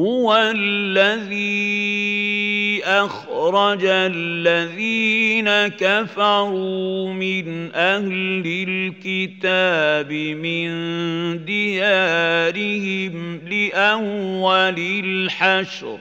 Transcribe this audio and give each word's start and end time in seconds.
هو 0.00 0.34
الذي 0.56 2.80
أخرج 2.84 3.80
الذين 3.84 5.48
كفروا 5.68 7.12
من 7.12 7.74
أهل 7.74 8.42
الكتاب 8.68 10.12
من 10.12 11.44
ديارهم 11.44 13.40
لأول 13.48 14.74
الحشر 15.04 15.98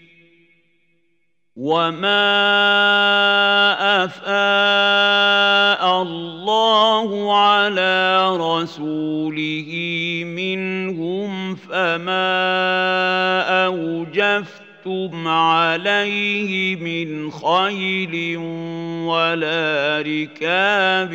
وما 1.61 2.41
افاء 4.05 6.01
الله 6.01 7.37
على 7.37 8.27
رسوله 8.37 9.71
منهم 10.25 11.55
فما 11.55 12.33
اوجفت 13.65 14.60
أَنفَقْتُمْ 14.87 15.27
عَلَيْهِ 15.27 16.75
مِنْ 16.75 17.31
خَيْلٍ 17.31 18.37
وَلَا 19.07 20.03
رِكَابٍ 20.05 21.09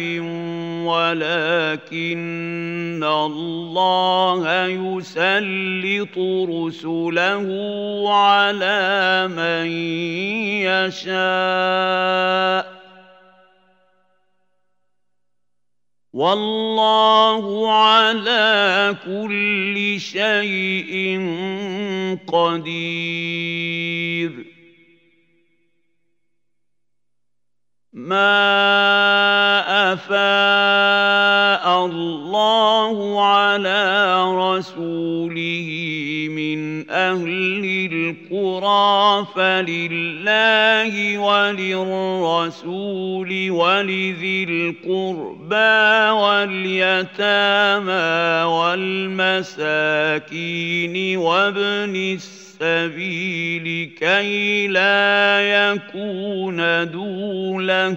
وَلَكِنَّ 0.87 3.05
اللَّهَ 3.05 4.63
يُسَلِّطُ 4.67 6.19
رُسُلَهُ 6.51 7.49
عَلَى 8.11 9.29
مَن 9.37 9.67
يَشَاءُ 10.63 12.76
والله 16.17 17.45
على 17.73 18.97
كل 19.05 19.77
شيء 20.01 20.93
قدير 22.27 24.47
ما 27.93 28.55
افاء 29.93 31.85
الله 31.87 32.97
على 33.25 33.75
رسوله 34.49 35.69
من 36.31 36.91
اهل 36.91 37.61
القرى 37.93 38.86
فلله 39.25 41.19
وللرسول 41.19 43.51
ولذي 43.51 44.45
القربى 44.49 45.81
واليتامى 46.21 47.93
والمساكين 48.43 51.17
وابن 51.19 51.97
السبيل 51.97 53.91
كي 54.01 54.69
لا 54.69 55.41
يكون 55.41 56.57
دوله 56.93 57.97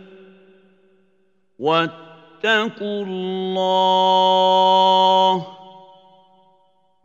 واتقوا 1.61 3.03
الله 3.05 5.35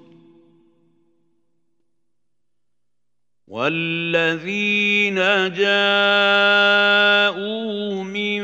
والذين 3.48 5.14
جاءوا 5.52 8.02
من 8.04 8.42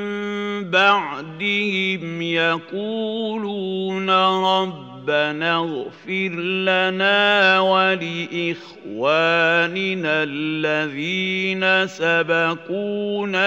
بعدهم 0.71 2.23
يقولون 2.23 4.11
رب 4.11 4.82
ربنا 5.09 5.57
اغفر 5.59 6.31
لنا 6.69 7.21
ولإخواننا 7.61 10.13
الذين 10.29 11.87
سبقونا 11.87 13.47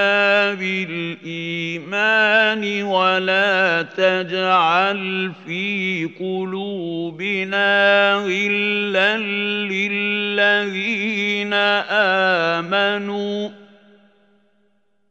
بالإيمان 0.54 2.84
ولا 2.84 3.81
تجعل 3.81 5.31
في 5.46 6.10
قلوبنا 6.19 8.13
غلا 8.25 9.18
للذين 9.18 11.54
آمنوا 11.54 13.50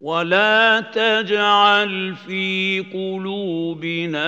ولا 0.05 0.81
تجعل 0.93 2.15
في 2.27 2.85
قلوبنا 2.93 4.27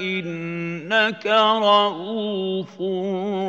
انك 0.00 1.26
رءوف 1.62 2.74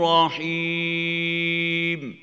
رحيم 0.03 2.22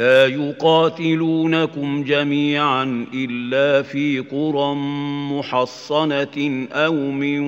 لا 0.00 0.26
يقاتلونكم 0.26 2.04
جميعا 2.04 3.06
الا 3.14 3.82
في 3.82 4.18
قرى 4.20 4.74
محصنه 5.34 6.68
او 6.72 6.94
من 7.10 7.40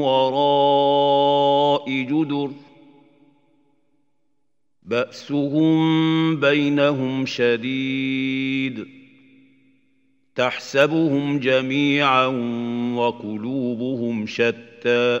وراء 0.00 1.90
جدر 1.90 2.50
باسهم 4.82 5.76
بينهم 6.40 7.26
شديد 7.26 8.86
تحسبهم 10.36 11.38
جميعا 11.38 12.26
وقلوبهم 12.96 14.26
شتى 14.26 15.20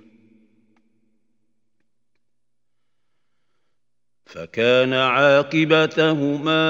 فكان 4.31 4.93
عاقبتهما 4.93 6.61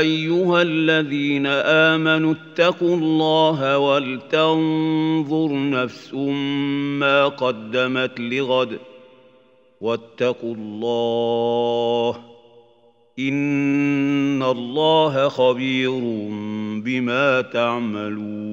ايها 0.03 0.61
الذين 0.61 1.45
امنوا 1.47 2.33
اتقوا 2.33 2.95
الله 2.95 3.77
ولتنظر 3.77 5.69
نفس 5.69 6.13
ما 6.99 7.27
قدمت 7.27 8.19
لغد 8.19 8.77
واتقوا 9.81 10.53
الله 10.55 12.15
ان 13.19 14.43
الله 14.43 15.27
خبير 15.27 15.99
بما 16.83 17.41
تعملون 17.41 18.52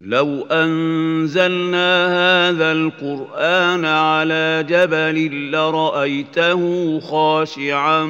لو 0.00 0.46
انزلنا 0.46 2.06
هذا 2.06 2.72
القران 2.72 3.84
على 3.84 4.64
جبل 4.68 5.50
لرايته 5.50 7.00
خاشعا 7.00 8.04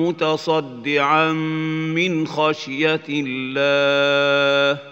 متصدعا 0.00 1.32
من 1.94 2.26
خشيه 2.26 3.00
الله 3.08 4.91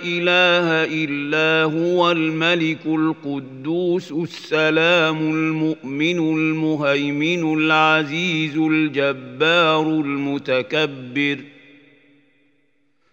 اله 0.03 0.67
الا 1.07 1.63
هو 1.77 2.11
الملك 2.11 2.85
القدوس 2.85 4.11
السلام 4.11 5.17
المؤمن 5.29 6.17
المهيمن 6.17 7.53
العزيز 7.63 8.57
الجبار 8.57 9.81
المتكبر 9.89 11.37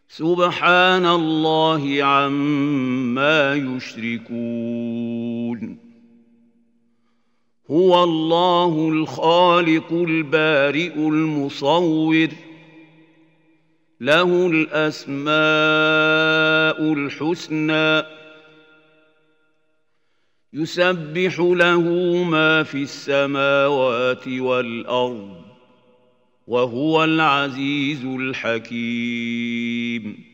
سبحان 0.09 1.07
الله 1.07 2.03
عما 2.05 3.55
يشركون 3.55 5.79
هو 7.71 8.05
الله 8.05 8.89
الخالق 8.89 9.93
البارئ 9.93 10.95
المصور 10.97 12.29
له 14.03 14.47
الاسماء 14.47 15.33
الحسنى 16.93 18.03
يسبح 20.53 21.37
له 21.39 21.81
ما 22.25 22.63
في 22.63 22.83
السماوات 22.83 24.29
والارض 24.29 25.41
وهو 26.47 27.05
العزيز 27.05 28.05
الحكيم 28.05 30.32